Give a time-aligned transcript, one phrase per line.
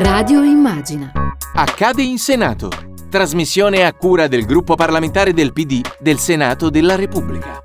[0.00, 1.10] Radio Immagina.
[1.54, 2.70] Accade in Senato.
[3.10, 7.60] Trasmissione a cura del gruppo parlamentare del PD del Senato della Repubblica.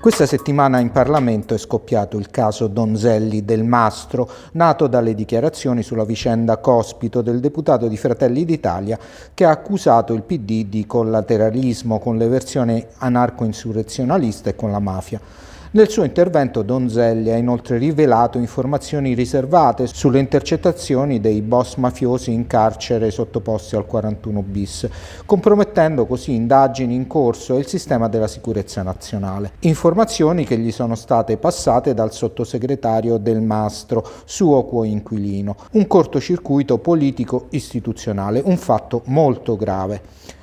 [0.00, 6.04] Questa settimana in Parlamento è scoppiato il caso Donzelli del Mastro, nato dalle dichiarazioni sulla
[6.04, 8.98] vicenda cospito del deputato di Fratelli d'Italia
[9.34, 15.20] che ha accusato il PD di collateralismo con le versioni anarco-insurrezionalista e con la mafia.
[15.70, 22.46] Nel suo intervento Donzelli ha inoltre rivelato informazioni riservate sulle intercettazioni dei boss mafiosi in
[22.46, 24.88] carcere sottoposti al 41 bis,
[25.26, 29.52] compromettendo così indagini in corso e il sistema della sicurezza nazionale.
[29.60, 35.54] Informazioni che gli sono state passate dal sottosegretario Del Mastro, suo coinquilino.
[35.72, 40.00] Un cortocircuito politico istituzionale, un fatto molto grave.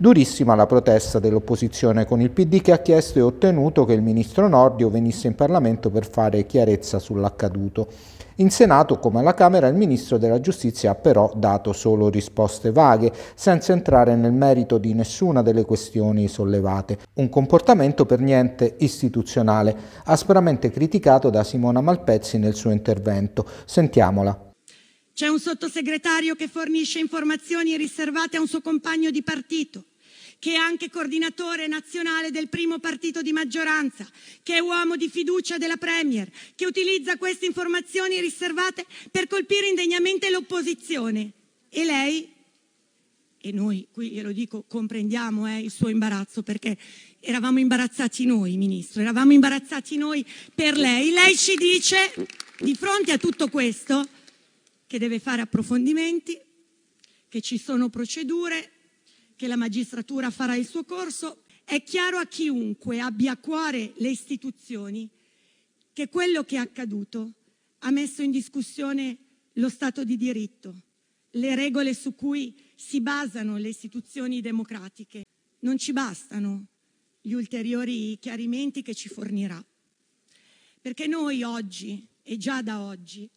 [0.00, 4.46] Durissima la protesta dell'opposizione con il PD che ha chiesto e ottenuto che il ministro
[4.46, 7.88] Nordio venisse in Parlamento per fare chiarezza sull'accaduto.
[8.36, 13.12] In Senato, come alla Camera, il ministro della Giustizia ha però dato solo risposte vaghe,
[13.34, 16.98] senza entrare nel merito di nessuna delle questioni sollevate.
[17.14, 23.44] Un comportamento per niente istituzionale, aspramente criticato da Simona Malpezzi nel suo intervento.
[23.64, 24.47] Sentiamola.
[25.18, 29.86] C'è un sottosegretario che fornisce informazioni riservate a un suo compagno di partito
[30.38, 34.08] che è anche coordinatore nazionale del primo partito di maggioranza,
[34.44, 40.30] che è uomo di fiducia della Premier, che utilizza queste informazioni riservate per colpire indegnamente
[40.30, 41.32] l'opposizione.
[41.68, 42.32] E lei,
[43.40, 46.78] e noi qui glielo dico, comprendiamo eh, il suo imbarazzo perché
[47.18, 51.10] eravamo imbarazzati noi, Ministro, eravamo imbarazzati noi per lei.
[51.10, 52.14] Lei ci dice,
[52.60, 54.06] di fronte a tutto questo,
[54.88, 56.36] che deve fare approfondimenti,
[57.28, 58.72] che ci sono procedure,
[59.36, 61.44] che la magistratura farà il suo corso.
[61.62, 65.08] È chiaro a chiunque abbia a cuore le istituzioni
[65.92, 67.34] che quello che è accaduto
[67.80, 69.18] ha messo in discussione
[69.54, 70.74] lo Stato di diritto,
[71.32, 75.24] le regole su cui si basano le istituzioni democratiche.
[75.60, 76.66] Non ci bastano
[77.20, 79.62] gli ulteriori chiarimenti che ci fornirà.
[80.80, 83.28] Perché noi oggi, e già da oggi,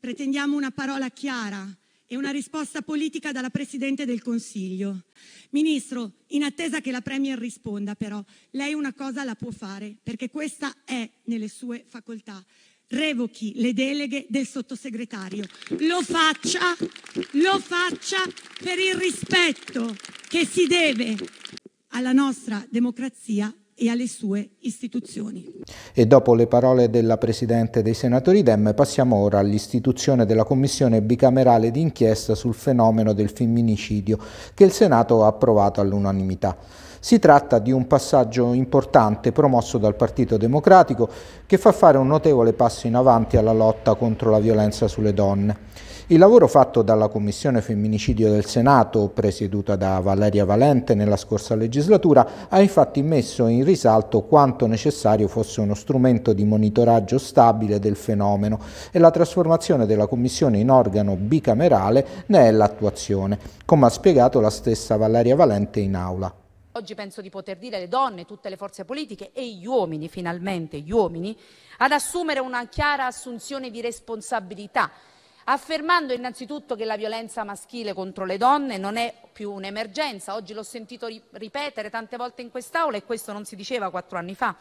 [0.00, 1.68] Pretendiamo una parola chiara
[2.06, 5.04] e una risposta politica dalla Presidente del Consiglio.
[5.50, 10.30] Ministro, in attesa che la Premier risponda però, lei una cosa la può fare, perché
[10.30, 12.42] questa è nelle sue facoltà.
[12.86, 15.44] Revochi le deleghe del sottosegretario.
[15.80, 16.74] Lo faccia,
[17.32, 18.22] lo faccia
[18.58, 19.94] per il rispetto
[20.28, 21.14] che si deve
[21.88, 25.50] alla nostra democrazia e alle sue istituzioni.
[25.94, 31.70] E dopo le parole della Presidente dei senatori Dem passiamo ora all'istituzione della Commissione bicamerale
[31.70, 34.18] d'inchiesta sul fenomeno del femminicidio
[34.52, 36.58] che il Senato ha approvato all'unanimità.
[37.00, 41.08] Si tratta di un passaggio importante promosso dal Partito Democratico
[41.46, 45.56] che fa fare un notevole passo in avanti alla lotta contro la violenza sulle donne.
[46.10, 52.48] Il lavoro fatto dalla Commissione Femminicidio del Senato, presieduta da Valeria Valente nella scorsa legislatura,
[52.48, 58.58] ha infatti messo in risalto quanto necessario fosse uno strumento di monitoraggio stabile del fenomeno
[58.90, 64.50] e la trasformazione della Commissione in organo bicamerale ne è l'attuazione, come ha spiegato la
[64.50, 66.34] stessa Valeria Valente in aula.
[66.72, 70.80] Oggi penso di poter dire le donne, tutte le forze politiche e gli uomini, finalmente
[70.80, 71.36] gli uomini,
[71.78, 74.90] ad assumere una chiara assunzione di responsabilità
[75.52, 80.34] affermando innanzitutto che la violenza maschile contro le donne non è più un'emergenza.
[80.34, 84.34] Oggi l'ho sentito ripetere tante volte in quest'Aula e questo non si diceva quattro anni
[84.34, 84.54] fa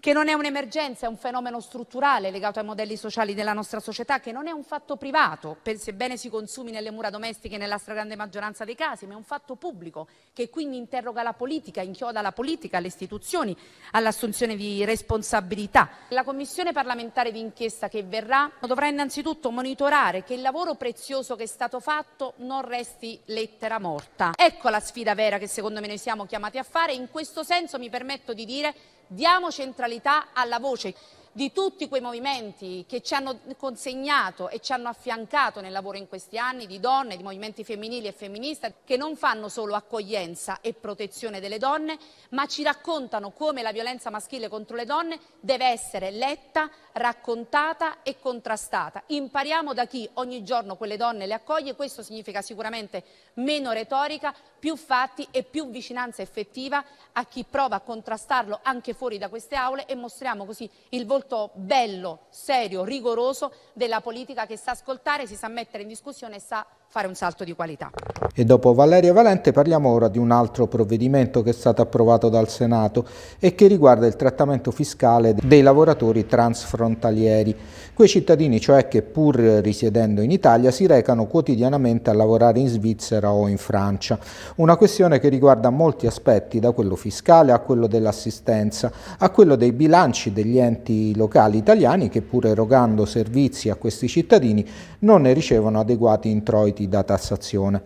[0.00, 4.18] che non è un'emergenza, è un fenomeno strutturale legato ai modelli sociali della nostra società,
[4.18, 8.64] che non è un fatto privato, sebbene si consumi nelle mura domestiche nella stragrande maggioranza
[8.64, 12.80] dei casi, ma è un fatto pubblico che quindi interroga la politica, inchioda la politica,
[12.80, 13.54] le istituzioni
[13.92, 15.90] all'assunzione di responsabilità.
[16.08, 21.46] La Commissione parlamentare d'inchiesta che verrà dovrà innanzitutto monitorare che il lavoro prezioso che è
[21.46, 24.32] stato fatto non resti lettera morta.
[24.34, 26.94] Ecco la sfida vera che secondo me noi siamo chiamati a fare.
[26.94, 28.74] In questo senso mi permetto di dire
[29.12, 29.89] Diamo centralità
[30.34, 30.94] alla voce
[31.32, 36.08] di tutti quei movimenti che ci hanno consegnato e ci hanno affiancato nel lavoro in
[36.08, 40.72] questi anni, di donne, di movimenti femminili e femministe, che non fanno solo accoglienza e
[40.72, 41.96] protezione delle donne,
[42.30, 48.18] ma ci raccontano come la violenza maschile contro le donne deve essere letta, raccontata e
[48.18, 49.04] contrastata.
[49.06, 53.04] Impariamo da chi ogni giorno quelle donne le accoglie, questo significa sicuramente
[53.34, 59.16] meno retorica, più fatti e più vicinanza effettiva a chi prova a contrastarlo anche fuori
[59.16, 64.56] da queste aule e mostriamo così il volto molto bello, serio, rigoroso della politica che
[64.56, 67.90] sa ascoltare, si sa mettere in discussione e sa fare un salto di qualità.
[68.34, 72.48] E dopo Valeria Valente parliamo ora di un altro provvedimento che è stato approvato dal
[72.48, 73.06] Senato
[73.38, 77.56] e che riguarda il trattamento fiscale dei lavoratori transfrontalieri,
[77.94, 83.30] quei cittadini cioè che pur risiedendo in Italia si recano quotidianamente a lavorare in Svizzera
[83.30, 84.18] o in Francia.
[84.56, 89.72] Una questione che riguarda molti aspetti, da quello fiscale a quello dell'assistenza, a quello dei
[89.72, 94.66] bilanci degli enti locali italiani che pur erogando servizi a questi cittadini
[95.00, 97.82] non ne ricevono adeguati introiti da tassazione.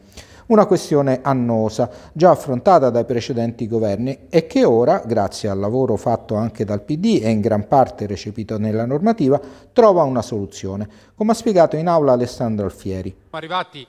[0.46, 6.34] Una questione annosa, già affrontata dai precedenti governi e che ora, grazie al lavoro fatto
[6.34, 9.40] anche dal PD e in gran parte recepito nella normativa,
[9.72, 13.08] trova una soluzione, come ha spiegato in aula Alessandro Alfieri.
[13.08, 13.86] Siamo arrivati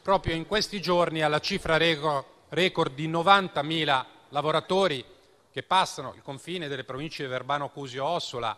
[0.00, 5.04] proprio in questi giorni alla cifra record di 90.000 lavoratori
[5.50, 8.56] che passano il confine delle province di Verbano, Cusio, Ossola,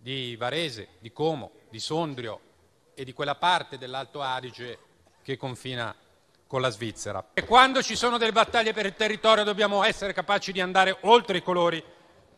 [0.00, 2.40] di Varese, di Como, di Sondrio
[2.94, 4.78] e di quella parte dell'Alto Adige
[5.22, 5.94] che confina
[6.46, 7.30] con la Svizzera.
[7.34, 11.38] E quando ci sono delle battaglie per il territorio dobbiamo essere capaci di andare oltre
[11.38, 11.84] i colori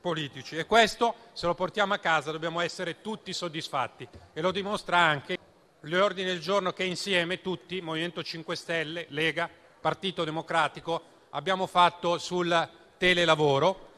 [0.01, 4.99] politici e questo se lo portiamo a casa dobbiamo essere tutti soddisfatti e lo dimostra
[4.99, 5.39] anche
[5.81, 9.49] gli ordini del giorno che insieme tutti, Movimento 5 Stelle, Lega,
[9.81, 12.69] Partito Democratico, abbiamo fatto sul
[12.99, 13.91] telelavoro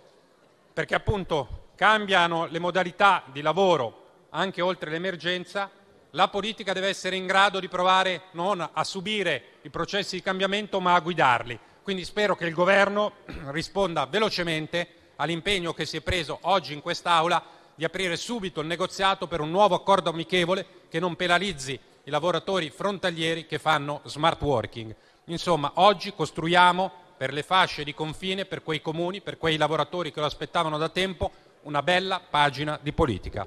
[0.73, 5.71] perché appunto cambiano le modalità di lavoro anche oltre l'emergenza
[6.15, 10.81] la politica deve essere in grado di provare non a subire i processi di cambiamento
[10.81, 11.59] ma a guidarli.
[11.83, 13.15] Quindi spero che il Governo
[13.51, 17.43] risponda velocemente all'impegno che si è preso oggi in quest'Aula
[17.75, 22.71] di aprire subito il negoziato per un nuovo accordo amichevole che non penalizzi i lavoratori
[22.71, 24.95] frontalieri che fanno smart working.
[25.25, 30.21] Insomma, oggi costruiamo per le fasce di confine, per quei comuni, per quei lavoratori che
[30.21, 31.33] lo aspettavano da tempo,
[31.65, 33.47] una bella pagina di politica.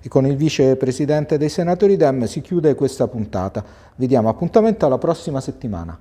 [0.00, 3.64] E con il vicepresidente dei senatori Dem si chiude questa puntata.
[3.96, 5.98] Vi diamo appuntamento alla prossima settimana.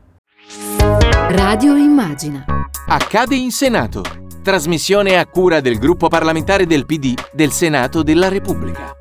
[1.30, 2.46] Radio Immagina.
[2.88, 4.04] Accade in Senato.
[4.42, 8.95] Trasmissione a cura del gruppo parlamentare del PD del Senato della Repubblica.